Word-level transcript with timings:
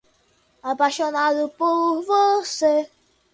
Apaixonado 0.63 1.47
por 1.49 2.01
você 2.01 2.89